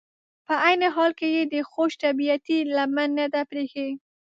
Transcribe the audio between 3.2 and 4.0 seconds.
ده پرېښي.